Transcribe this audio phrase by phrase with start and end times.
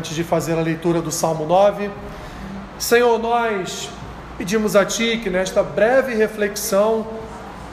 [0.00, 1.90] Antes de fazer a leitura do Salmo 9,
[2.78, 3.90] Senhor, nós
[4.38, 7.06] pedimos a Ti que nesta breve reflexão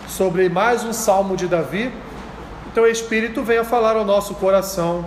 [0.09, 1.89] sobre mais um Salmo de Davi,
[2.67, 5.05] o Teu Espírito venha falar ao nosso coração,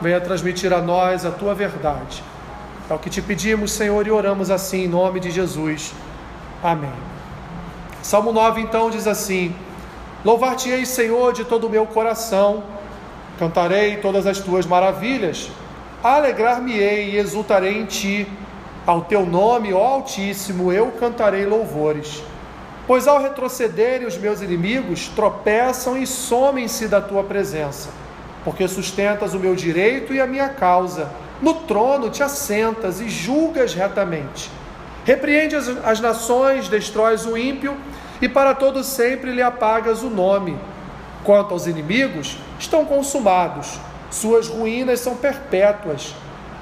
[0.00, 2.22] venha transmitir a nós a Tua verdade.
[2.88, 5.92] É o que te pedimos, Senhor, e oramos assim em nome de Jesus.
[6.62, 6.94] Amém.
[8.00, 9.52] Salmo 9 então diz assim:
[10.24, 12.62] Louvar-te-ei, Senhor, de todo o meu coração,
[13.40, 15.50] cantarei todas as tuas maravilhas
[16.04, 18.28] alegrar-me-ei e exultarei em ti.
[18.86, 22.22] Ao teu nome, ó Altíssimo, eu cantarei louvores.
[22.86, 27.88] Pois ao retrocederem os meus inimigos, tropeçam e somem-se da tua presença,
[28.44, 31.08] porque sustentas o meu direito e a minha causa.
[31.40, 34.50] No trono te assentas e julgas retamente.
[35.06, 37.74] Repreende as, as nações, destróis o ímpio
[38.20, 40.58] e para todo sempre lhe apagas o nome.
[41.24, 43.78] Quanto aos inimigos, estão consumados
[44.14, 46.14] suas ruínas são perpétuas.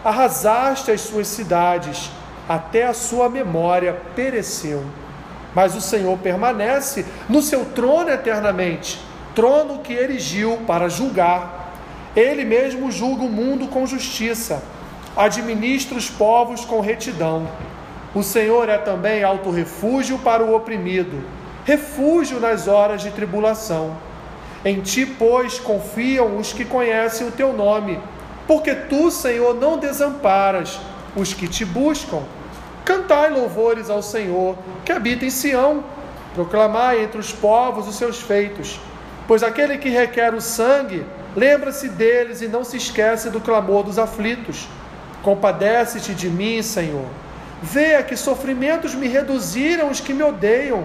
[0.03, 2.11] Arrasaste as suas cidades,
[2.49, 4.83] até a sua memória pereceu.
[5.55, 8.99] Mas o Senhor permanece no seu trono eternamente,
[9.35, 11.75] trono que erigiu para julgar.
[12.17, 14.63] Ele mesmo julga o mundo com justiça,
[15.15, 17.47] administra os povos com retidão.
[18.15, 21.23] O Senhor é também alto refúgio para o oprimido,
[21.65, 23.95] refúgio nas horas de tribulação.
[24.65, 27.99] Em ti, pois, confiam os que conhecem o teu nome,
[28.47, 30.79] porque tu, Senhor, não desamparas
[31.17, 32.23] os que te buscam.
[32.85, 35.85] Cantai louvores ao Senhor, que habita em Sião.
[36.35, 38.81] Proclamai entre os povos os seus feitos.
[39.27, 41.05] Pois aquele que requer o sangue,
[41.37, 44.69] lembra-se deles e não se esquece do clamor dos aflitos.
[45.23, 47.07] Compadece-te de mim, Senhor.
[47.61, 50.85] Vê a que sofrimentos me reduziram os que me odeiam.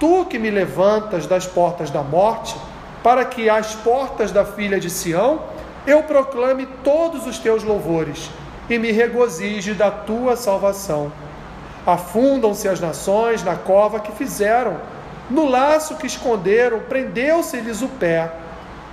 [0.00, 2.56] Tu que me levantas das portas da morte
[3.02, 5.40] para que às portas da filha de Sião
[5.86, 8.30] eu proclame todos os teus louvores
[8.68, 11.10] e me regozije da tua salvação.
[11.86, 14.76] Afundam-se as nações na cova que fizeram,
[15.30, 18.30] no laço que esconderam, prendeu-se-lhes o pé.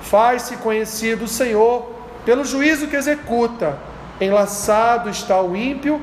[0.01, 1.89] Faz-se conhecido o Senhor
[2.23, 3.77] pelo juízo que executa.
[4.21, 6.01] Enlaçado está o ímpio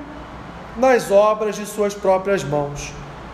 [0.76, 2.92] nas obras de suas próprias mãos.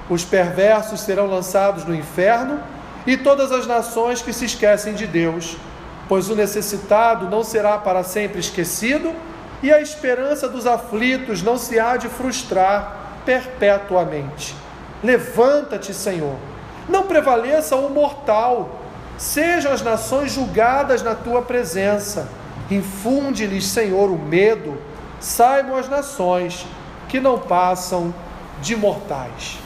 [0.08, 2.60] Os perversos serão lançados no inferno
[3.06, 5.56] e todas as nações que se esquecem de Deus,
[6.08, 9.14] pois o necessitado não será para sempre esquecido
[9.62, 14.54] e a esperança dos aflitos não se há de frustrar perpetuamente.
[15.02, 16.36] Levanta-te, Senhor,
[16.88, 18.80] não prevaleça o mortal,
[19.16, 22.28] sejam as nações julgadas na tua presença.
[22.70, 24.80] Infunde-lhes, Senhor, o medo,
[25.20, 26.66] saibam as nações
[27.08, 28.14] que não passam
[28.60, 29.58] de mortais.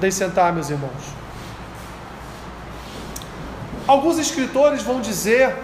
[0.00, 1.17] Deixe sentar, meus irmãos.
[3.88, 5.56] Alguns escritores vão dizer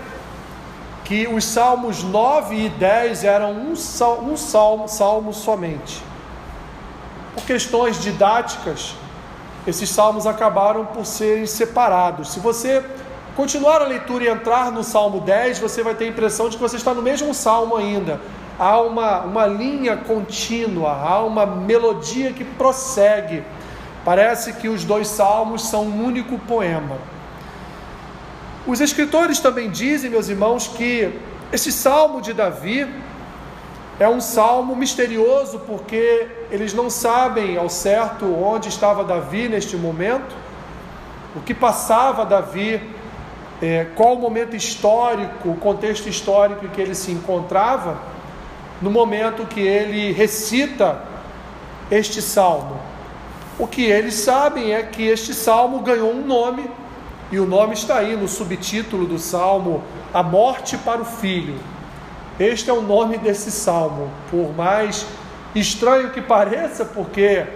[1.04, 6.02] que os salmos 9 e 10 eram um salmo, um salmo, salmo somente.
[7.34, 8.94] Por questões didáticas,
[9.66, 12.32] esses salmos acabaram por serem separados.
[12.32, 12.82] Se você
[13.36, 16.62] continuar a leitura e entrar no Salmo 10, você vai ter a impressão de que
[16.62, 18.18] você está no mesmo salmo ainda.
[18.58, 23.42] Há uma, uma linha contínua, há uma melodia que prossegue.
[24.02, 26.96] Parece que os dois salmos são um único poema.
[28.66, 31.12] Os escritores também dizem, meus irmãos, que
[31.52, 32.90] esse salmo de Davi
[34.00, 40.34] é um salmo misterioso porque eles não sabem ao certo onde estava Davi neste momento,
[41.36, 42.80] o que passava Davi,
[43.60, 47.98] é, qual o momento histórico, o contexto histórico em que ele se encontrava,
[48.80, 51.02] no momento que ele recita
[51.90, 52.80] este salmo.
[53.58, 56.64] O que eles sabem é que este salmo ganhou um nome
[57.30, 61.58] e o nome está aí no subtítulo do salmo: A Morte para o Filho.
[62.38, 65.06] Este é o nome desse salmo, por mais
[65.54, 67.46] estranho que pareça, porque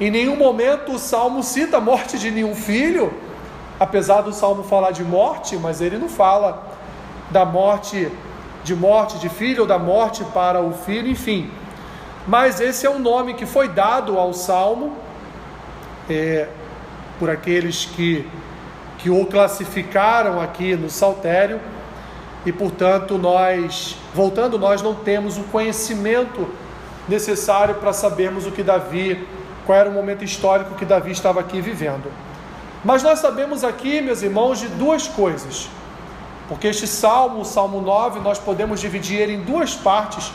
[0.00, 3.12] em nenhum momento o salmo cita a morte de nenhum filho,
[3.80, 6.64] apesar do salmo falar de morte, mas ele não fala
[7.30, 8.08] da morte
[8.62, 11.50] de morte de filho ou da morte para o filho, enfim.
[12.26, 14.96] Mas esse é o nome que foi dado ao salmo
[16.08, 16.48] é,
[17.18, 18.28] por aqueles que
[18.98, 21.60] que o classificaram aqui no saltério
[22.44, 26.48] e, portanto, nós, voltando, nós não temos o conhecimento
[27.08, 29.26] necessário para sabermos o que Davi,
[29.64, 32.12] qual era o momento histórico que Davi estava aqui vivendo.
[32.84, 35.68] Mas nós sabemos aqui, meus irmãos, de duas coisas.
[36.48, 40.32] Porque este salmo, o salmo 9, nós podemos dividir ele em duas partes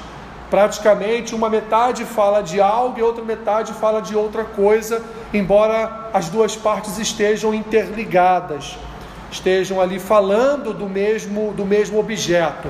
[0.53, 5.01] praticamente uma metade fala de algo e outra metade fala de outra coisa,
[5.33, 8.77] embora as duas partes estejam interligadas,
[9.31, 12.69] estejam ali falando do mesmo, do mesmo objeto.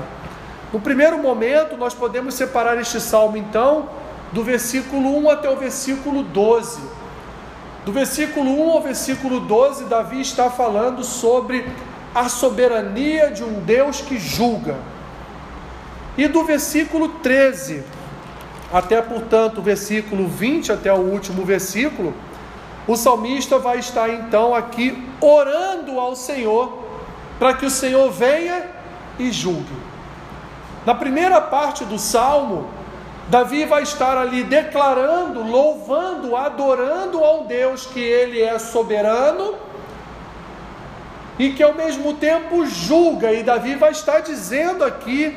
[0.72, 3.88] No primeiro momento, nós podemos separar este salmo, então,
[4.32, 6.80] do versículo 1 até o versículo 12.
[7.84, 11.66] Do versículo 1 ao versículo 12, Davi está falando sobre
[12.14, 14.76] a soberania de um Deus que julga.
[16.16, 17.84] E do versículo 13
[18.72, 22.12] até, portanto, o versículo 20, até o último versículo,
[22.86, 26.84] o salmista vai estar então aqui orando ao Senhor
[27.38, 28.70] para que o Senhor venha
[29.18, 29.76] e julgue.
[30.84, 32.68] Na primeira parte do salmo,
[33.28, 39.54] Davi vai estar ali declarando, louvando, adorando ao Deus que ele é soberano
[41.38, 45.36] e que ao mesmo tempo julga, e Davi vai estar dizendo aqui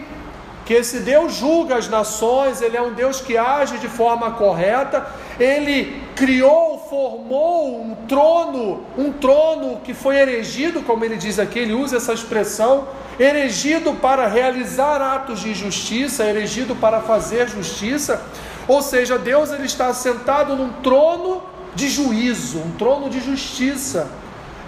[0.68, 5.08] que esse Deus julga as nações, ele é um Deus que age de forma correta,
[5.40, 11.72] ele criou, formou um trono, um trono que foi erigido, como ele diz aqui, ele
[11.72, 12.86] usa essa expressão,
[13.18, 18.22] erigido para realizar atos de justiça, erigido para fazer justiça,
[18.68, 21.44] ou seja, Deus ele está sentado num trono
[21.76, 24.10] de juízo, um trono de justiça,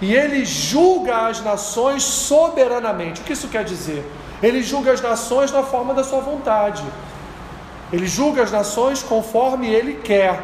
[0.00, 3.20] e ele julga as nações soberanamente.
[3.20, 4.04] O que isso quer dizer?
[4.42, 6.82] Ele julga as nações na forma da sua vontade.
[7.92, 10.42] Ele julga as nações conforme ele quer.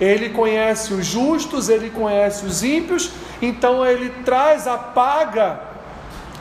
[0.00, 5.60] Ele conhece os justos, ele conhece os ímpios, então ele traz a paga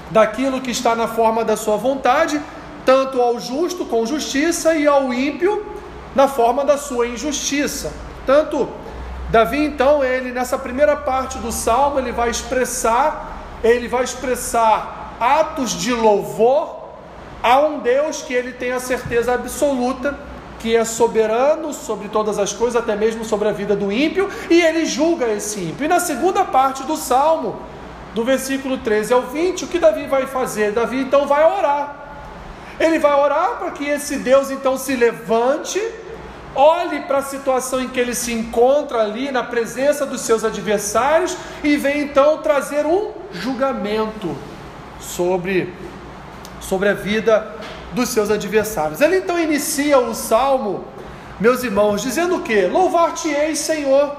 [0.09, 2.41] daquilo que está na forma da sua vontade,
[2.83, 5.63] tanto ao justo com justiça e ao ímpio
[6.15, 7.93] na forma da sua injustiça.
[8.25, 8.67] Tanto
[9.31, 15.71] Davi, então, ele nessa primeira parte do salmo, ele vai expressar, ele vai expressar atos
[15.71, 16.89] de louvor
[17.41, 20.19] a um Deus que ele tem a certeza absoluta
[20.59, 24.61] que é soberano sobre todas as coisas, até mesmo sobre a vida do ímpio, e
[24.61, 25.85] ele julga esse ímpio.
[25.85, 27.59] E na segunda parte do salmo,
[28.13, 30.73] do versículo 13 ao 20, o que Davi vai fazer?
[30.73, 31.95] Davi então vai orar.
[32.79, 35.81] Ele vai orar para que esse Deus então se levante,
[36.55, 41.35] olhe para a situação em que ele se encontra ali na presença dos seus adversários
[41.63, 44.35] e vem então trazer um julgamento
[44.99, 45.73] sobre,
[46.59, 47.55] sobre a vida
[47.93, 49.01] dos seus adversários.
[49.01, 50.85] Ele então inicia o salmo,
[51.39, 52.67] meus irmãos, dizendo o que?
[52.67, 54.15] Louvar-te-ei, Senhor.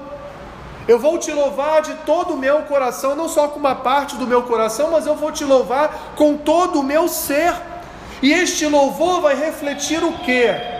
[0.87, 4.27] Eu vou te louvar de todo o meu coração, não só com uma parte do
[4.27, 7.53] meu coração, mas eu vou te louvar com todo o meu ser.
[8.21, 10.72] E este louvor vai refletir o que?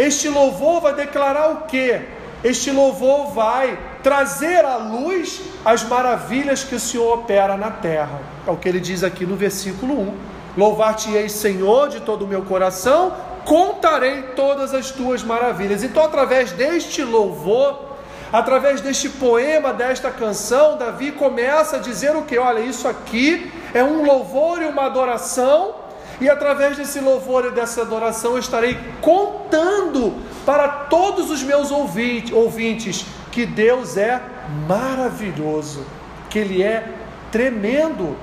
[0.00, 2.00] Este louvor vai declarar o que?
[2.42, 8.18] Este louvor vai trazer à luz as maravilhas que o Senhor opera na terra.
[8.46, 10.14] É o que ele diz aqui no versículo 1.
[10.56, 13.14] Louvar-te-ei, Senhor, de todo o meu coração,
[13.44, 15.84] contarei todas as tuas maravilhas.
[15.84, 17.78] Então, através deste louvor,
[18.32, 22.38] através deste poema, desta canção, Davi começa a dizer o que?
[22.38, 25.74] Olha, isso aqui é um louvor e uma adoração,
[26.20, 30.14] e através desse louvor e dessa adoração eu estarei contando
[30.44, 34.20] para todos os meus ouvintes que Deus é
[34.68, 35.86] maravilhoso,
[36.28, 36.84] que Ele é
[37.30, 38.16] tremendo.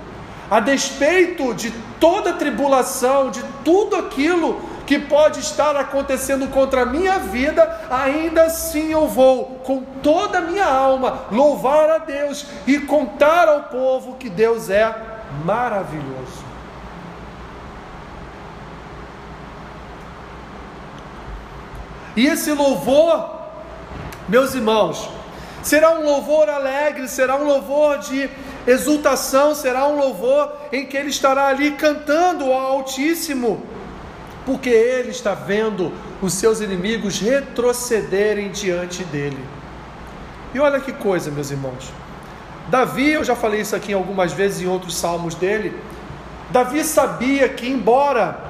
[0.49, 7.19] A despeito de toda tribulação, de tudo aquilo que pode estar acontecendo contra a minha
[7.19, 13.49] vida, ainda assim eu vou, com toda a minha alma, louvar a Deus e contar
[13.49, 14.95] ao povo que Deus é
[15.43, 16.36] maravilhoso.
[22.17, 23.37] E esse louvor
[24.27, 25.09] meus irmãos,
[25.63, 28.29] será um louvor alegre, será um louvor de
[28.65, 33.63] exultação, será um louvor em que ele estará ali cantando ao Altíssimo,
[34.45, 39.39] porque ele está vendo os seus inimigos retrocederem diante dele.
[40.53, 41.89] E olha que coisa, meus irmãos.
[42.67, 45.73] Davi, eu já falei isso aqui algumas vezes em outros salmos dele.
[46.49, 48.45] Davi sabia que embora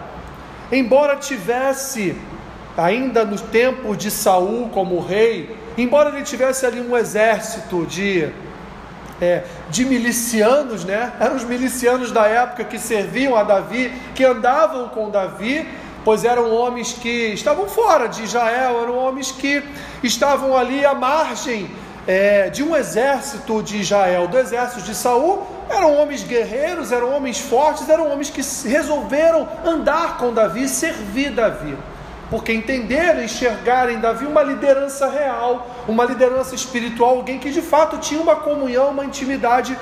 [0.72, 2.16] embora tivesse
[2.78, 8.30] ainda no tempo de Saul como rei, embora ele tivesse ali um exército de,
[9.20, 11.12] é, de milicianos, né?
[11.20, 15.68] Eram os milicianos da época que serviam a Davi, que andavam com Davi,
[16.06, 19.64] pois eram homens que estavam fora de Israel, eram homens que
[20.04, 21.70] estavam ali à margem
[22.06, 27.40] é, de um exército de Israel, do exército de Saul, eram homens guerreiros, eram homens
[27.40, 31.76] fortes, eram homens que resolveram andar com Davi, servir Davi
[32.30, 37.98] porque entenderam, enxergaram em Davi uma liderança real, uma liderança espiritual, alguém que de fato
[37.98, 39.78] tinha uma comunhão, uma intimidade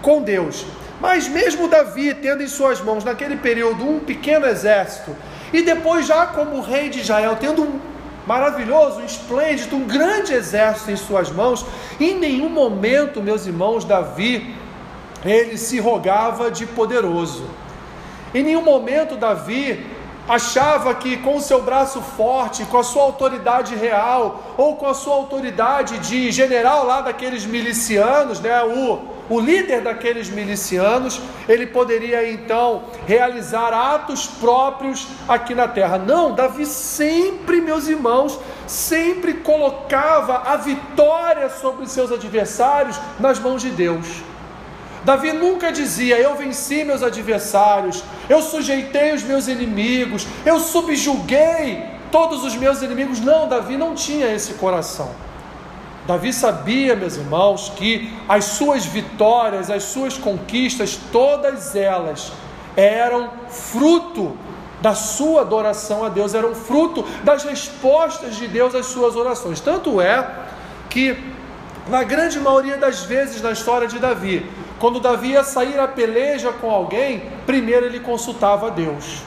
[0.00, 0.64] com Deus.
[1.00, 5.14] Mas mesmo Davi tendo em suas mãos naquele período um pequeno exército,
[5.52, 7.80] e depois já como rei de Israel, tendo um
[8.26, 11.66] maravilhoso, um esplêndido, um grande exército em suas mãos,
[12.00, 14.56] em nenhum momento, meus irmãos, Davi,
[15.24, 17.44] ele se rogava de poderoso.
[18.34, 19.86] Em nenhum momento Davi
[20.28, 24.94] achava que com o seu braço forte, com a sua autoridade real, ou com a
[24.94, 32.30] sua autoridade de general lá daqueles milicianos, né, o, o líder daqueles milicianos, ele poderia
[32.30, 35.98] então realizar atos próprios aqui na terra.
[35.98, 43.70] Não, Davi sempre, meus irmãos, sempre colocava a vitória sobre seus adversários nas mãos de
[43.70, 44.22] Deus.
[45.04, 52.42] Davi nunca dizia: Eu venci meus adversários, eu sujeitei os meus inimigos, eu subjuguei todos
[52.44, 53.20] os meus inimigos.
[53.20, 55.10] Não, Davi não tinha esse coração.
[56.06, 62.30] Davi sabia, meus irmãos, que as suas vitórias, as suas conquistas, todas elas
[62.76, 64.36] eram fruto
[64.82, 69.60] da sua adoração a Deus, eram fruto das respostas de Deus às suas orações.
[69.60, 70.28] Tanto é
[70.90, 71.16] que,
[71.88, 74.46] na grande maioria das vezes na história de Davi,
[74.84, 79.22] quando Davi ia sair a peleja com alguém, primeiro ele consultava a Deus.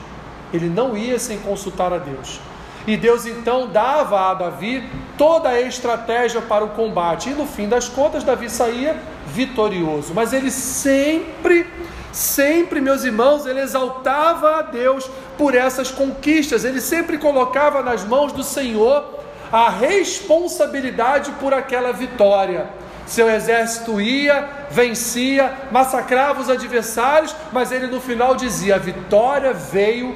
[0.54, 2.40] Ele não ia sem consultar a Deus.
[2.86, 4.88] E Deus então dava a Davi
[5.18, 7.32] toda a estratégia para o combate.
[7.32, 10.14] E no fim das contas, Davi saía vitorioso.
[10.14, 11.66] Mas ele sempre,
[12.14, 15.10] sempre, meus irmãos, ele exaltava a Deus
[15.40, 16.66] por essas conquistas.
[16.66, 19.04] Ele sempre colocava nas mãos do Senhor
[19.52, 22.70] a responsabilidade por aquela vitória.
[23.08, 30.14] Seu exército ia, vencia, massacrava os adversários, mas ele no final dizia: a vitória veio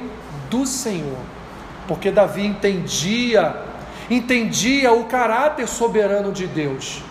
[0.50, 1.18] do Senhor.
[1.88, 3.56] Porque Davi entendia,
[4.10, 7.02] entendia o caráter soberano de Deus.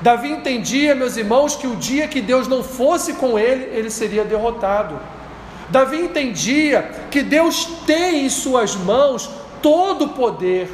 [0.00, 4.24] Davi entendia, meus irmãos, que o dia que Deus não fosse com ele, ele seria
[4.24, 4.98] derrotado.
[5.68, 9.28] Davi entendia que Deus tem em suas mãos
[9.60, 10.70] todo o poder,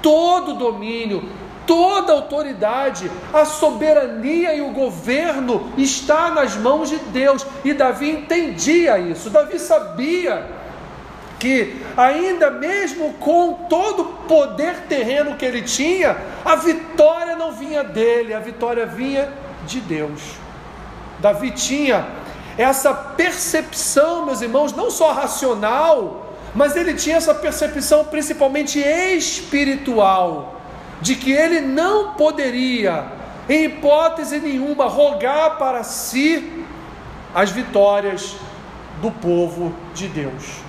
[0.00, 1.28] todo o domínio,
[1.70, 7.46] toda a autoridade, a soberania e o governo está nas mãos de Deus.
[7.64, 9.30] E Davi entendia isso.
[9.30, 10.48] Davi sabia
[11.38, 17.84] que, ainda mesmo com todo o poder terreno que ele tinha, a vitória não vinha
[17.84, 19.32] dele, a vitória vinha
[19.64, 20.20] de Deus.
[21.20, 22.04] Davi tinha
[22.58, 30.59] essa percepção, meus irmãos, não só racional, mas ele tinha essa percepção principalmente espiritual
[31.00, 33.06] de que ele não poderia,
[33.48, 36.64] em hipótese nenhuma, rogar para si
[37.34, 38.36] as vitórias
[39.00, 40.60] do povo de Deus.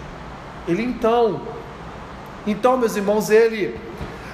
[0.67, 1.41] Ele então,
[2.45, 3.79] então, meus irmãos, ele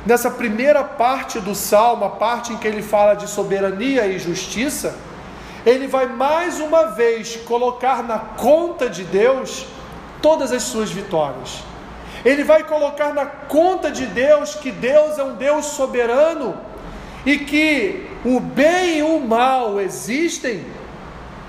[0.06, 4.96] nessa primeira parte do salmo, a parte em que ele fala de soberania e justiça,
[5.66, 9.66] ele vai mais uma vez colocar na conta de Deus
[10.22, 11.62] todas as suas vitórias.
[12.26, 16.58] Ele vai colocar na conta de Deus que Deus é um Deus soberano
[17.26, 20.66] e que o bem e o mal existem,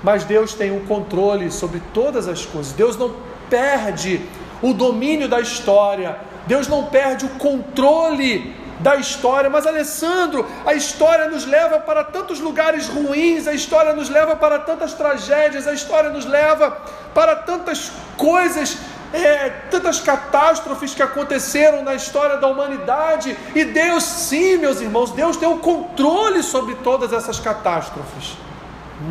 [0.02, 2.72] mas Deus tem o controle sobre todas as coisas.
[2.72, 3.14] Deus não
[3.48, 4.20] perde
[4.62, 9.50] o domínio da história, Deus não perde o controle da história.
[9.50, 14.58] Mas, Alessandro, a história nos leva para tantos lugares ruins, a história nos leva para
[14.58, 16.70] tantas tragédias, a história nos leva
[17.14, 18.78] para tantas coisas
[19.12, 25.36] é, tantas catástrofes que aconteceram na história da humanidade, e Deus, sim, meus irmãos, Deus
[25.36, 28.36] tem o controle sobre todas essas catástrofes.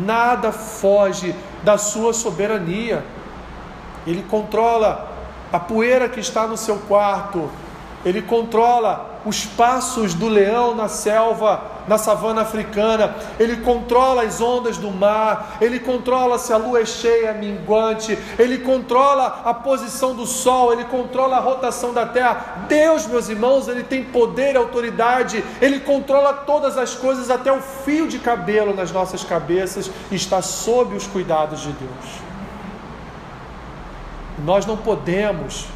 [0.04, 3.04] Nada foge da sua soberania.
[4.06, 5.10] Ele controla
[5.52, 7.50] a poeira que está no seu quarto,
[8.04, 14.76] ele controla os passos do leão na selva, na savana africana, ele controla as ondas
[14.76, 20.26] do mar, ele controla se a lua é cheia, minguante, ele controla a posição do
[20.26, 22.66] sol, ele controla a rotação da terra.
[22.68, 27.60] Deus, meus irmãos, ele tem poder e autoridade, ele controla todas as coisas, até o
[27.60, 32.28] fio de cabelo nas nossas cabeças está sob os cuidados de Deus.
[34.44, 35.66] Nós não podemos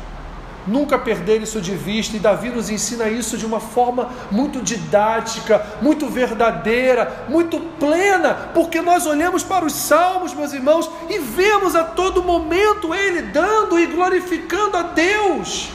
[0.66, 5.64] nunca perder isso de vista, e Davi nos ensina isso de uma forma muito didática,
[5.80, 11.84] muito verdadeira, muito plena, porque nós olhamos para os salmos, meus irmãos, e vemos a
[11.84, 15.70] todo momento ele dando e glorificando a Deus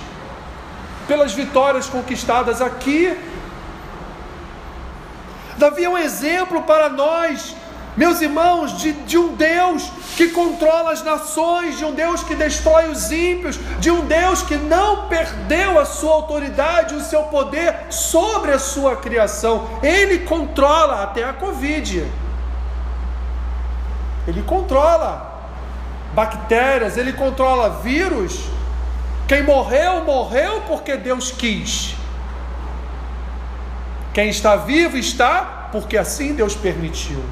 [1.07, 3.17] pelas vitórias conquistadas aqui.
[5.57, 7.55] Davi é um exemplo para nós
[7.97, 12.89] meus irmãos, de, de um Deus que controla as nações, de um Deus que destrói
[12.89, 18.51] os ímpios, de um Deus que não perdeu a sua autoridade, o seu poder sobre
[18.51, 19.67] a sua criação.
[19.81, 22.05] Ele controla até a Covid.
[24.27, 25.49] Ele controla
[26.13, 28.43] bactérias, ele controla vírus.
[29.27, 31.95] Quem morreu, morreu porque Deus quis.
[34.13, 37.23] Quem está vivo, está porque assim Deus permitiu.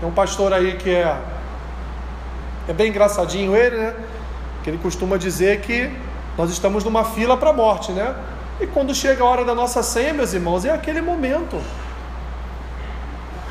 [0.00, 1.16] Tem um pastor aí que é,
[2.68, 3.94] é bem engraçadinho ele, né?
[4.62, 5.90] que ele costuma dizer que
[6.36, 8.14] nós estamos numa fila para a morte, né?
[8.60, 11.62] E quando chega a hora da nossa senha, meus irmãos, é aquele momento.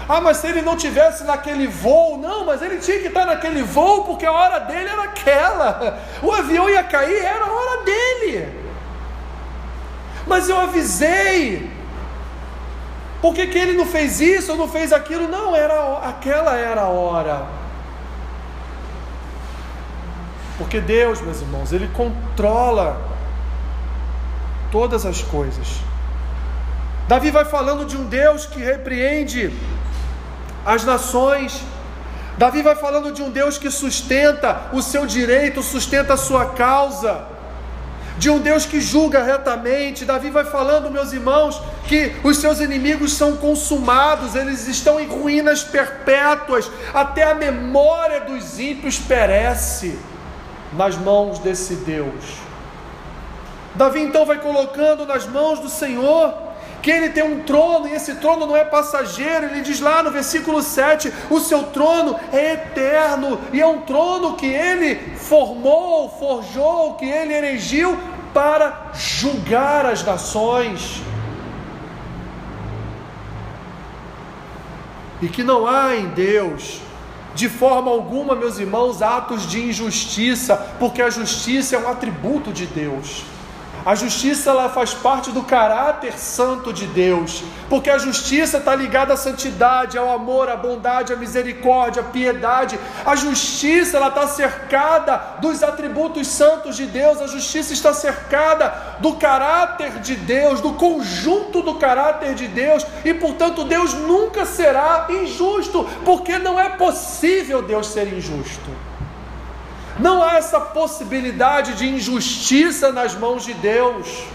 [0.08, 3.64] Ah, mas se ele não tivesse naquele voo, não, mas ele tinha que estar naquele
[3.64, 6.00] voo porque a hora dele era aquela.
[6.22, 8.54] O avião ia cair, era a hora dele.
[10.28, 11.72] Mas eu avisei.
[13.26, 15.28] Por que, que ele não fez isso ou não fez aquilo?
[15.28, 17.48] Não, era aquela era a hora.
[20.60, 23.02] Porque Deus, meus irmãos, Ele controla
[24.72, 25.68] todas as coisas.
[27.08, 29.52] Davi vai falando de um Deus que repreende
[30.64, 31.64] as nações.
[32.38, 37.26] Davi vai falando de um Deus que sustenta o seu direito, sustenta a sua causa
[38.18, 40.06] de um Deus que julga retamente.
[40.06, 45.64] Davi vai falando, meus irmãos, que os seus inimigos são consumados, eles estão em ruínas
[45.64, 49.98] perpétuas, até a memória dos ímpios perece
[50.74, 52.46] nas mãos desse Deus.
[53.76, 56.45] Davi então vai colocando nas mãos do Senhor
[56.86, 60.12] que ele tem um trono, e esse trono não é passageiro, ele diz lá no
[60.12, 66.94] versículo 7: o seu trono é eterno, e é um trono que ele formou, forjou,
[66.94, 67.98] que ele erigiu
[68.32, 71.02] para julgar as nações.
[75.24, 76.82] E que não há em Deus
[77.34, 82.68] de forma alguma, meus irmãos, atos de injustiça, porque a justiça é um atributo de
[82.68, 83.24] Deus.
[83.86, 89.14] A justiça ela faz parte do caráter santo de Deus, porque a justiça está ligada
[89.14, 92.80] à santidade, ao amor, à bondade, à misericórdia, à piedade.
[93.06, 97.22] A justiça ela está cercada dos atributos santos de Deus.
[97.22, 103.14] A justiça está cercada do caráter de Deus, do conjunto do caráter de Deus, e
[103.14, 108.95] portanto Deus nunca será injusto, porque não é possível Deus ser injusto.
[110.00, 114.26] Não há essa possibilidade de injustiça nas mãos de Deus.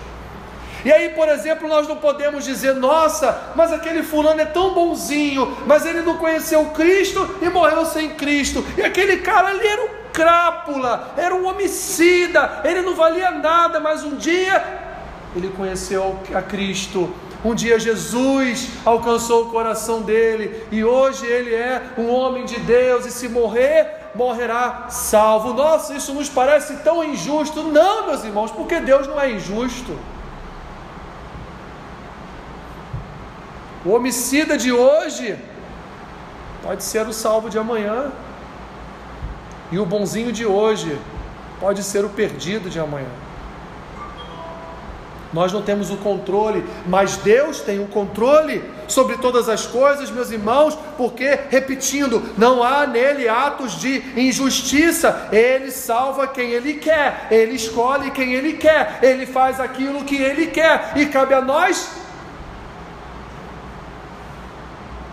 [0.85, 5.59] E aí, por exemplo, nós não podemos dizer, nossa, mas aquele fulano é tão bonzinho,
[5.67, 8.65] mas ele não conheceu Cristo e morreu sem Cristo.
[8.79, 14.03] E aquele cara ali era um crápula, era um homicida, ele não valia nada, mas
[14.03, 14.65] um dia
[15.37, 17.13] ele conheceu a Cristo.
[17.45, 23.07] Um dia Jesus alcançou o coração dele e hoje ele é um homem de Deus
[23.07, 25.53] e se morrer morrerá salvo.
[25.53, 27.63] Nossa, isso nos parece tão injusto.
[27.63, 29.99] Não, meus irmãos, porque Deus não é injusto.
[33.85, 35.39] O homicida de hoje
[36.63, 38.13] pode ser o salvo de amanhã,
[39.73, 41.01] e o bonzinho de hoje
[41.59, 43.09] pode ser o perdido de amanhã.
[45.33, 50.33] Nós não temos o controle, mas Deus tem o controle sobre todas as coisas, meus
[50.33, 55.29] irmãos, porque, repetindo, não há nele atos de injustiça.
[55.31, 60.49] Ele salva quem ele quer, ele escolhe quem ele quer, ele faz aquilo que ele
[60.49, 61.91] quer, e cabe a nós.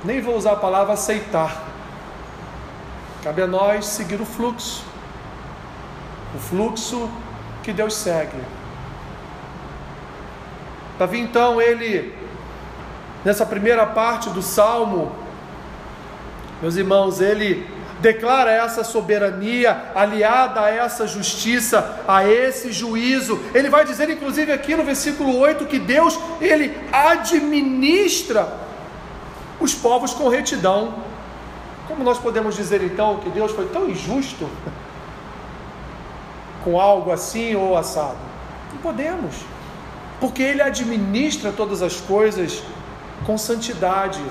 [0.04, 1.64] Nem vou usar a palavra aceitar,
[3.24, 4.84] cabe a nós seguir o fluxo,
[6.36, 7.08] o fluxo
[7.62, 8.38] que Deus segue.
[10.98, 12.14] Davi então, ele,
[13.24, 15.16] nessa primeira parte do salmo,
[16.62, 17.68] meus irmãos, ele
[18.00, 23.40] declara essa soberania aliada a essa justiça, a esse juízo.
[23.54, 28.48] Ele vai dizer, inclusive, aqui no versículo 8, que Deus, ele administra
[29.60, 30.96] os povos com retidão.
[31.88, 34.50] Como nós podemos dizer então que Deus foi tão injusto
[36.64, 38.18] com algo assim ou assado?
[38.74, 39.36] Não podemos
[40.20, 42.62] porque Ele administra todas as coisas
[43.26, 44.22] com santidade,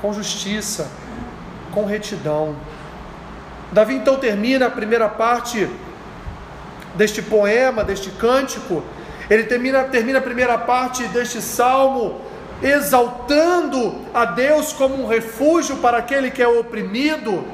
[0.00, 0.90] com justiça,
[1.72, 2.56] com retidão.
[3.72, 5.68] Davi então termina a primeira parte
[6.94, 8.82] deste poema, deste cântico,
[9.28, 12.20] ele termina, termina a primeira parte deste salmo
[12.62, 17.44] exaltando a Deus como um refúgio para aquele que é oprimido,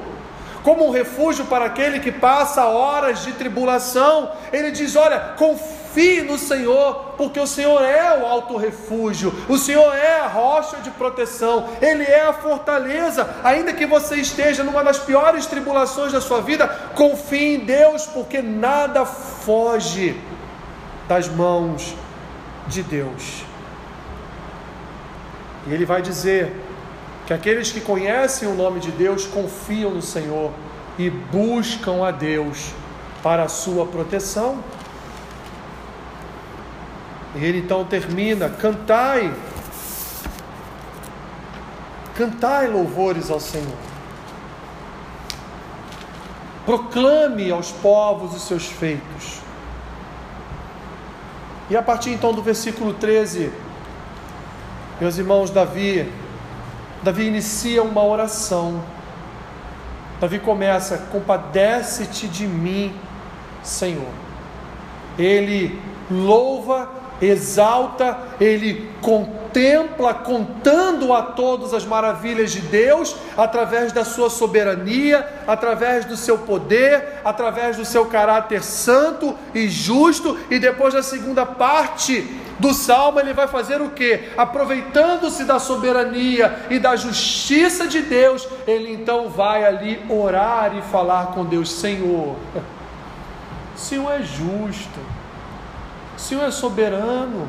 [0.63, 4.31] como um refúgio para aquele que passa horas de tribulação.
[4.51, 5.33] Ele diz: Olha,
[5.93, 10.77] confie no Senhor, porque o Senhor é o alto refúgio, o Senhor é a rocha
[10.77, 13.29] de proteção, Ele é a fortaleza.
[13.43, 18.41] Ainda que você esteja numa das piores tribulações da sua vida, confie em Deus, porque
[18.41, 20.19] nada foge
[21.07, 21.93] das mãos
[22.67, 23.43] de Deus.
[25.67, 26.53] E ele vai dizer:
[27.27, 30.51] que aqueles que conhecem o nome de Deus confiam no Senhor
[30.97, 32.71] e buscam a Deus
[33.21, 34.57] para a sua proteção.
[37.35, 39.33] E ele então termina: cantai,
[42.15, 43.93] cantai louvores ao Senhor.
[46.65, 49.39] proclame aos povos os seus feitos.
[51.69, 53.51] E a partir então do versículo 13,
[54.99, 56.11] meus irmãos, Davi,
[57.01, 58.83] Davi inicia uma oração.
[60.19, 62.95] Davi começa: Compadece-te de mim,
[63.61, 64.11] Senhor.
[65.17, 66.89] Ele louva,
[67.25, 76.05] exalta, ele contempla, contando a todos as maravilhas de Deus, através da sua soberania, através
[76.05, 82.27] do seu poder, através do seu caráter santo e justo, e depois da segunda parte
[82.59, 84.29] do salmo, ele vai fazer o que?
[84.37, 91.27] Aproveitando-se da soberania e da justiça de Deus, ele então vai ali orar e falar
[91.27, 92.35] com Deus: Senhor,
[93.75, 94.99] o Senhor é justo,
[96.15, 97.47] o Senhor é soberano.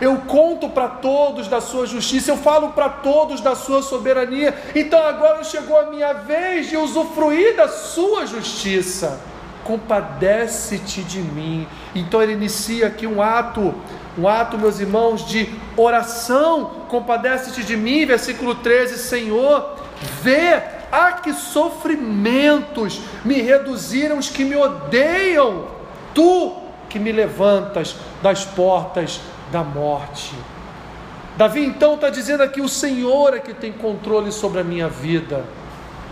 [0.00, 4.52] Eu conto para todos da sua justiça, eu falo para todos da sua soberania.
[4.74, 9.20] Então agora chegou a minha vez de usufruir da sua justiça.
[9.62, 11.68] Compadece-te de mim.
[11.94, 13.72] Então ele inicia aqui um ato,
[14.18, 16.82] um ato, meus irmãos, de oração.
[16.88, 19.76] Compadece-te de mim, versículo 13, Senhor,
[20.20, 25.68] vê a que sofrimentos me reduziram os que me odeiam.
[26.12, 26.61] Tu
[26.92, 30.34] que me levantas das portas da morte.
[31.36, 35.44] Davi então está dizendo aqui: o Senhor é que tem controle sobre a minha vida.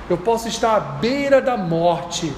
[0.08, 2.32] Eu posso estar à beira da morte,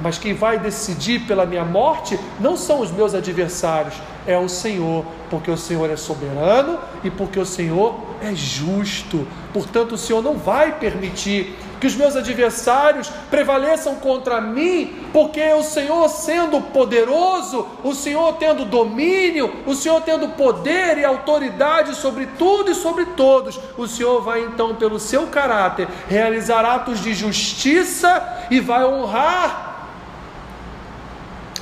[0.00, 3.94] mas quem vai decidir pela minha morte não são os meus adversários,
[4.26, 9.28] é o Senhor, porque o Senhor é soberano e porque o Senhor é justo.
[9.52, 15.62] Portanto, o Senhor não vai permitir que os meus adversários prevaleçam contra mim, porque o
[15.62, 22.70] Senhor sendo poderoso, o Senhor tendo domínio, o Senhor tendo poder e autoridade sobre tudo
[22.70, 28.60] e sobre todos, o Senhor vai então, pelo seu caráter, realizar atos de justiça e
[28.60, 29.90] vai honrar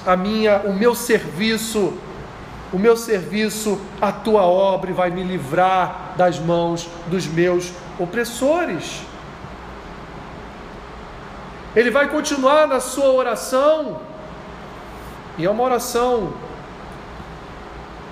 [0.07, 1.95] a minha, o meu serviço
[2.73, 9.03] o meu serviço, a tua obra vai me livrar das mãos dos meus opressores.
[11.75, 14.01] Ele vai continuar na sua oração,
[15.39, 16.35] e é uma oração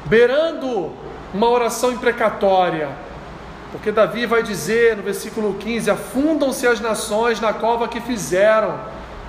[0.07, 0.93] beirando
[1.35, 2.89] uma oração imprecatória,
[3.71, 8.81] porque Davi vai dizer no versículo 15: Afundam-se as nações na cova que fizeram.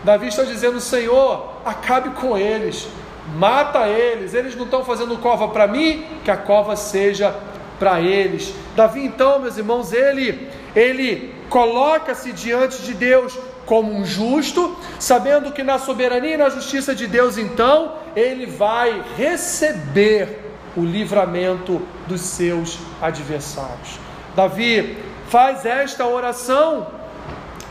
[0.04, 2.88] Davi está dizendo: Senhor, acabe com eles,
[3.36, 7.36] mata eles, eles não estão fazendo cova para mim, que a cova seja
[7.78, 8.54] para eles.
[8.76, 13.38] Davi, então, meus irmãos, ele, ele coloca-se diante de Deus
[13.72, 19.02] como um justo, sabendo que na soberania e na justiça de Deus, então, ele vai
[19.16, 20.42] receber
[20.76, 23.98] o livramento dos seus adversários.
[24.36, 24.98] Davi
[25.30, 26.86] faz esta oração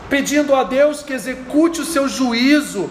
[0.09, 2.89] pedindo a Deus que execute o seu juízo.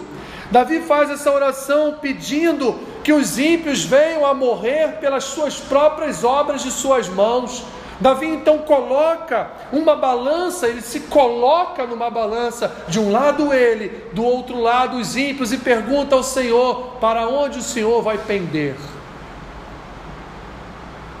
[0.49, 6.63] Davi faz essa oração pedindo que os ímpios venham a morrer pelas suas próprias obras
[6.63, 7.61] de suas mãos.
[8.01, 14.23] Davi então coloca uma balança, ele se coloca numa balança, de um lado ele, do
[14.23, 18.75] outro lado os ímpios, e pergunta ao Senhor: para onde o Senhor vai pender?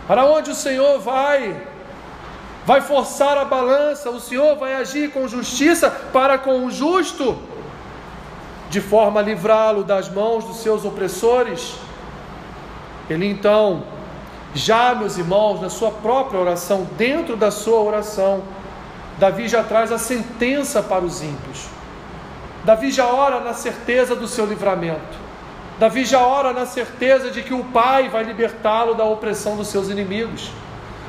[0.07, 1.67] Para onde o Senhor vai?
[2.65, 7.37] Vai forçar a balança, o Senhor vai agir com justiça para com o justo,
[8.71, 11.75] de forma a livrá-lo das mãos dos seus opressores.
[13.07, 13.83] Ele então
[14.53, 18.43] já, meus irmãos, na sua própria oração, dentro da sua oração,
[19.17, 21.67] Davi já traz a sentença para os ímpios.
[22.63, 25.21] Davi já ora na certeza do seu livramento.
[25.79, 29.89] Davi já ora na certeza de que o Pai vai libertá-lo da opressão dos seus
[29.89, 30.51] inimigos.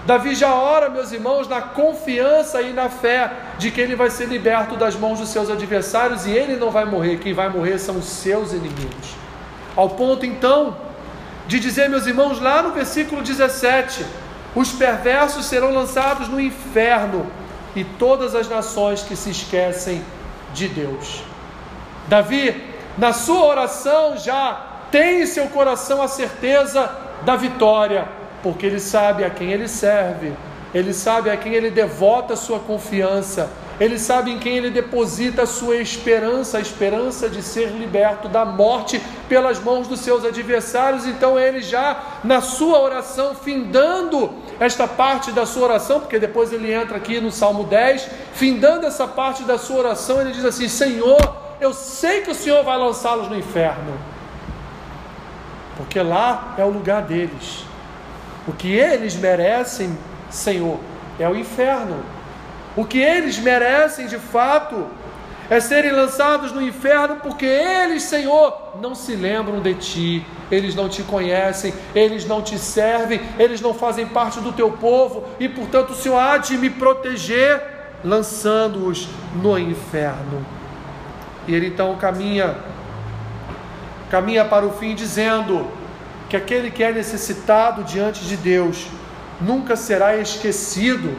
[0.07, 4.27] Davi já ora, meus irmãos, na confiança e na fé de que ele vai ser
[4.27, 7.99] liberto das mãos dos seus adversários e ele não vai morrer, quem vai morrer são
[7.99, 9.15] os seus inimigos.
[9.77, 10.77] Ao ponto então
[11.47, 14.05] de dizer, meus irmãos, lá no versículo 17:
[14.55, 17.27] os perversos serão lançados no inferno
[17.75, 20.03] e todas as nações que se esquecem
[20.53, 21.23] de Deus.
[22.09, 22.63] Davi,
[22.99, 26.91] na sua oração, já tem em seu coração a certeza
[27.25, 28.07] da vitória,
[28.43, 30.33] porque ele sabe a quem ele serve,
[30.75, 33.49] ele sabe a quem ele devota sua confiança
[33.81, 38.45] ele sabe em quem ele deposita a sua esperança, a esperança de ser liberto da
[38.45, 41.07] morte pelas mãos dos seus adversários.
[41.07, 46.73] Então ele já na sua oração, findando esta parte da sua oração, porque depois ele
[46.73, 51.37] entra aqui no Salmo 10, findando essa parte da sua oração, ele diz assim: Senhor,
[51.61, 53.99] eu sei que o Senhor vai lançá-los no inferno,
[55.77, 57.65] porque lá é o lugar deles.
[58.47, 59.97] O que eles merecem,
[60.29, 60.79] Senhor,
[61.19, 62.03] é o inferno.
[62.77, 64.87] O que eles merecem de fato
[65.51, 70.89] é serem lançados no inferno, porque eles, Senhor, não se lembram de ti, eles não
[70.89, 75.91] te conhecem, eles não te servem, eles não fazem parte do teu povo, e portanto
[75.91, 77.61] o Senhor há de me proteger,
[78.03, 80.45] lançando-os no inferno.
[81.47, 82.57] E ele então caminha,
[84.11, 85.67] caminha para o fim, dizendo
[86.31, 88.87] que aquele que é necessitado diante de Deus
[89.39, 91.15] nunca será esquecido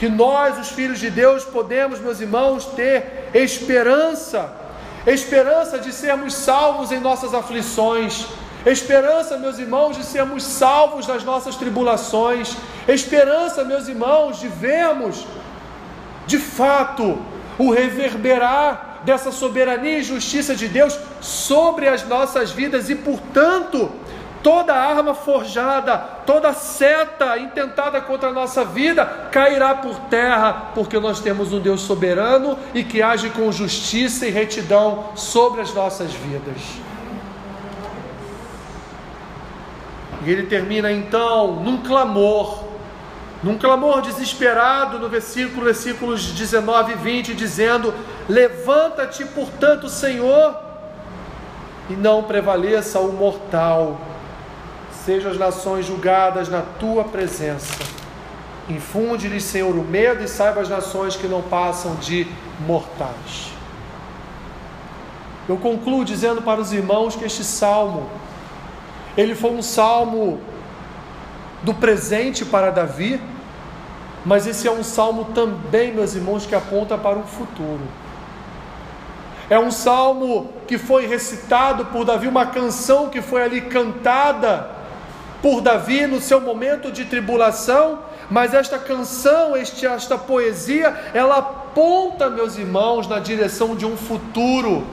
[0.00, 4.50] que nós, os filhos de Deus, podemos, meus irmãos, ter esperança,
[5.06, 8.26] esperança de sermos salvos em nossas aflições,
[8.64, 12.56] esperança, meus irmãos, de sermos salvos nas nossas tribulações,
[12.88, 15.26] esperança, meus irmãos, de vermos,
[16.26, 17.18] de fato,
[17.58, 23.92] o reverberar dessa soberania e justiça de Deus sobre as nossas vidas e, portanto,
[24.42, 31.20] toda arma forjada, toda seta intentada contra a nossa vida cairá por terra, porque nós
[31.20, 36.58] temos um Deus soberano e que age com justiça e retidão sobre as nossas vidas.
[40.24, 42.64] E ele termina então num clamor,
[43.42, 47.94] num clamor desesperado no versículo, versículos 19 e 20, dizendo:
[48.28, 50.54] Levanta-te, portanto, Senhor,
[51.88, 54.09] e não prevaleça o mortal
[55.04, 57.74] sejam as nações julgadas na tua presença.
[58.68, 62.26] Infunde-lhes, Senhor, o medo e saiba as nações que não passam de
[62.66, 63.50] mortais.
[65.48, 68.08] Eu concluo dizendo para os irmãos que este salmo,
[69.16, 70.40] ele foi um salmo
[71.62, 73.20] do presente para Davi,
[74.24, 77.80] mas esse é um salmo também, meus irmãos, que aponta para o futuro.
[79.48, 84.79] É um salmo que foi recitado por Davi, uma canção que foi ali cantada
[85.42, 88.00] por Davi no seu momento de tribulação,
[88.30, 94.86] mas esta canção, este, esta poesia, ela aponta, meus irmãos, na direção de um futuro.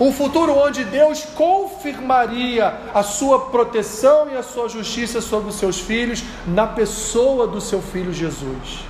[0.00, 5.78] Um futuro onde Deus confirmaria a sua proteção e a sua justiça sobre os seus
[5.78, 8.84] filhos, na pessoa do seu filho Jesus.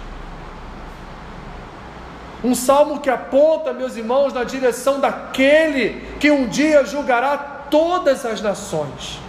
[2.42, 7.36] Um salmo que aponta, meus irmãos, na direção daquele que um dia julgará
[7.70, 9.23] todas as nações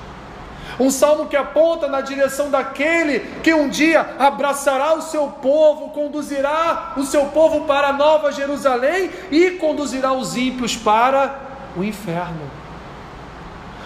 [0.80, 6.94] um salmo que aponta na direção daquele que um dia abraçará o seu povo, conduzirá
[6.98, 11.40] o seu povo para a nova Jerusalém e conduzirá os ímpios para
[11.78, 12.52] o inferno.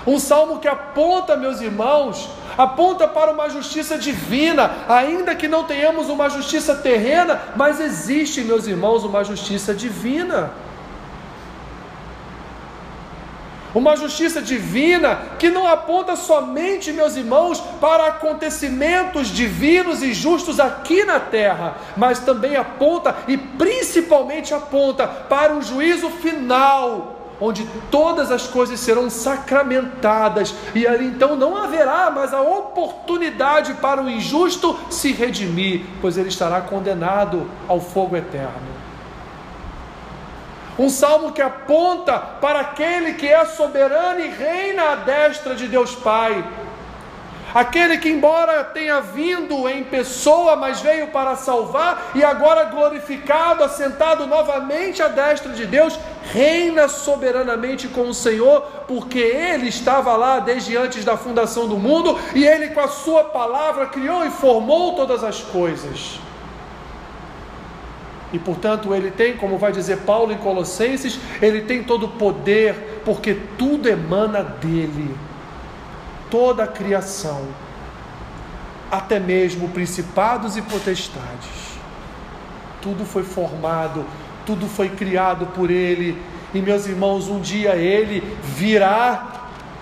[0.07, 6.09] Um salmo que aponta, meus irmãos, aponta para uma justiça divina, ainda que não tenhamos
[6.09, 10.51] uma justiça terrena, mas existe, meus irmãos, uma justiça divina.
[13.73, 21.03] Uma justiça divina que não aponta somente, meus irmãos, para acontecimentos divinos e justos aqui
[21.03, 28.47] na terra, mas também aponta e principalmente aponta para o juízo final, onde todas as
[28.47, 35.11] coisas serão sacramentadas e ali então não haverá mais a oportunidade para o injusto se
[35.11, 38.78] redimir, pois ele estará condenado ao fogo eterno.
[40.79, 45.93] Um salmo que aponta para aquele que é soberano e reina à destra de Deus
[45.93, 46.41] Pai.
[47.53, 54.25] Aquele que, embora tenha vindo em pessoa, mas veio para salvar, e agora glorificado, assentado
[54.25, 55.99] novamente à destra de Deus,
[56.31, 62.17] reina soberanamente com o Senhor, porque Ele estava lá desde antes da fundação do mundo,
[62.33, 66.19] e Ele, com a Sua palavra, criou e formou todas as coisas.
[68.31, 73.01] E portanto ele tem, como vai dizer Paulo em Colossenses, ele tem todo o poder,
[73.03, 75.15] porque tudo emana dele.
[76.29, 77.47] Toda a criação,
[78.91, 81.79] até mesmo principados e potestades.
[82.81, 84.05] Tudo foi formado,
[84.45, 86.21] tudo foi criado por ele.
[86.53, 89.27] E meus irmãos, um dia ele virá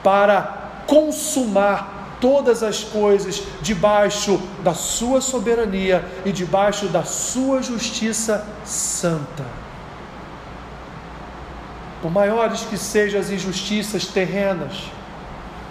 [0.01, 0.41] para
[0.87, 9.45] consumar todas as coisas debaixo da sua soberania e debaixo da sua justiça santa.
[12.01, 14.83] Por maiores que sejam as injustiças terrenas,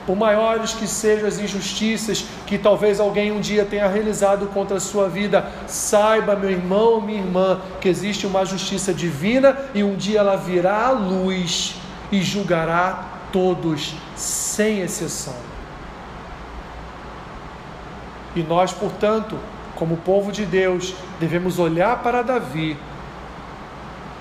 [0.07, 4.81] por maiores que sejam as injustiças que talvez alguém um dia tenha realizado contra a
[4.81, 10.21] sua vida, saiba, meu irmão, minha irmã, que existe uma justiça divina e um dia
[10.21, 11.75] ela virá à luz
[12.13, 15.56] e julgará todos, sem exceção.
[18.37, 19.39] E nós, portanto,
[19.75, 22.77] como povo de Deus, devemos olhar para Davi,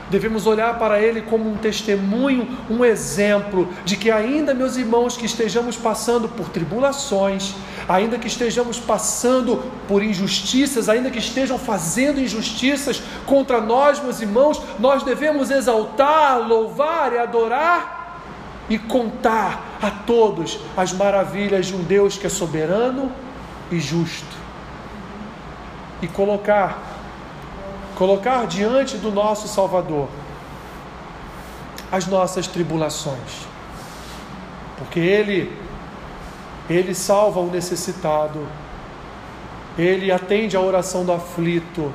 [0.09, 5.25] devemos olhar para ele como um testemunho, um exemplo de que, ainda, meus irmãos, que
[5.25, 7.55] estejamos passando por tribulações,
[7.89, 14.61] ainda que estejamos passando por injustiças, ainda que estejam fazendo injustiças contra nós, meus irmãos,
[14.79, 18.21] nós devemos exaltar, louvar e adorar
[18.69, 23.11] e contar a todos as maravilhas de um Deus que é soberano
[23.71, 24.35] e justo.
[26.01, 26.81] E colocar,
[27.95, 30.07] colocar diante do nosso Salvador
[31.91, 33.47] as nossas tribulações.
[34.77, 35.57] Porque Ele,
[36.69, 38.45] Ele salva o necessitado,
[39.77, 41.93] Ele atende a oração do aflito,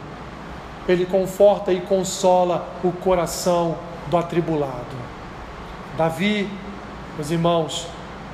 [0.89, 4.97] Ele conforta e consola o coração do atribulado.
[5.97, 6.49] Davi,
[7.17, 7.87] meus irmãos,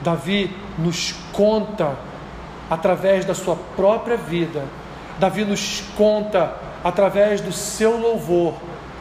[0.03, 1.96] Davi nos conta
[2.68, 4.64] através da sua própria vida,
[5.18, 8.55] Davi nos conta através do seu louvor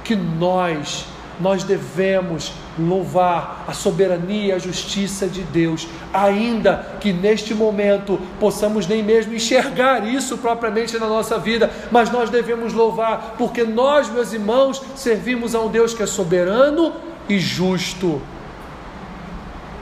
[0.03, 1.05] que nós
[1.39, 8.87] nós devemos louvar a soberania e a justiça de Deus, ainda que neste momento possamos
[8.87, 14.33] nem mesmo enxergar isso propriamente na nossa vida, mas nós devemos louvar, porque nós, meus
[14.33, 16.93] irmãos, servimos a um Deus que é soberano
[17.27, 18.21] e justo.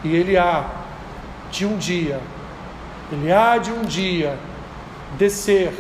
[0.04, 0.66] E Ele há
[1.52, 2.20] de um dia,
[3.14, 4.40] Ele há de um dia
[5.20, 5.72] descer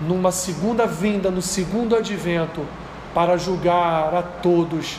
[0.00, 2.66] numa segunda vinda, no segundo advento
[3.12, 4.96] para julgar a todos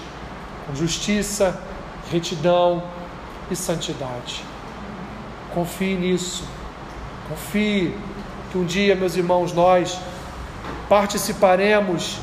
[0.68, 1.60] com justiça,
[2.12, 2.84] retidão
[3.50, 4.44] e santidade.
[5.56, 6.44] Confie nisso.
[7.28, 7.98] Confie
[8.52, 10.00] que um dia, meus irmãos, nós
[10.88, 12.20] participaremos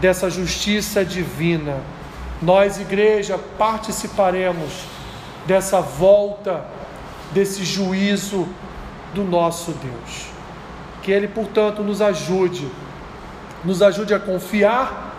[0.00, 1.76] dessa justiça divina.
[2.42, 4.82] Nós, igreja, participaremos
[5.46, 6.64] dessa volta,
[7.34, 8.48] desse juízo
[9.12, 10.28] do nosso Deus.
[11.02, 12.66] Que Ele, portanto, nos ajude,
[13.64, 15.12] nos ajude a confiar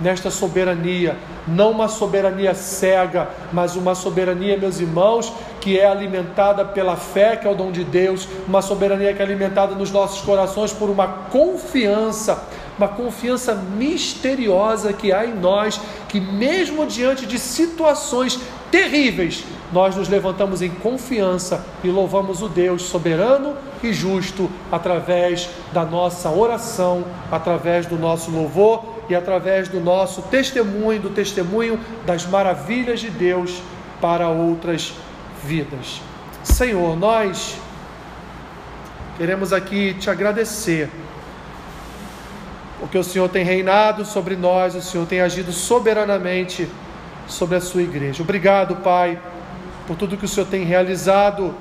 [0.00, 6.96] nesta soberania, não uma soberania cega, mas uma soberania, meus irmãos, que é alimentada pela
[6.96, 10.72] fé, que é o dom de Deus, uma soberania que é alimentada nos nossos corações
[10.72, 12.44] por uma confiança,
[12.76, 18.38] uma confiança misteriosa que há em nós, que mesmo diante de situações
[18.70, 25.84] terríveis, nós nos levantamos em confiança e louvamos o Deus soberano e justo através da
[25.84, 33.00] nossa oração, através do nosso louvor e através do nosso testemunho, do testemunho das maravilhas
[33.00, 33.62] de Deus
[34.00, 34.94] para outras
[35.44, 36.00] vidas.
[36.42, 37.56] Senhor, nós
[39.16, 40.88] queremos aqui te agradecer,
[42.80, 46.68] porque o Senhor tem reinado sobre nós, o Senhor tem agido soberanamente
[47.26, 48.22] sobre a sua igreja.
[48.22, 49.18] Obrigado, Pai,
[49.88, 51.52] por tudo que o Senhor tem realizado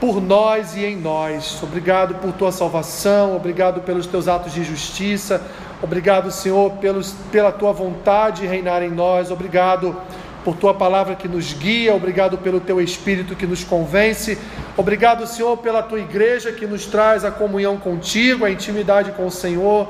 [0.00, 1.60] por nós e em nós.
[1.62, 5.42] Obrigado por tua salvação, obrigado pelos teus atos de justiça,
[5.82, 9.32] Obrigado, Senhor, pelos, pela tua vontade reinar em nós.
[9.32, 9.96] Obrigado
[10.44, 11.92] por tua palavra que nos guia.
[11.92, 14.38] Obrigado pelo teu espírito que nos convence.
[14.76, 19.30] Obrigado, Senhor, pela tua igreja que nos traz a comunhão contigo, a intimidade com o
[19.30, 19.88] Senhor.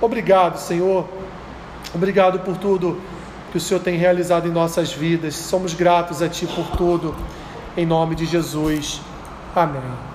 [0.00, 1.04] Obrigado, Senhor.
[1.92, 3.00] Obrigado por tudo
[3.54, 5.36] que o Senhor tem realizado em nossas vidas.
[5.36, 7.14] Somos gratos a Ti por tudo.
[7.76, 9.00] Em nome de Jesus.
[9.54, 10.13] Amém.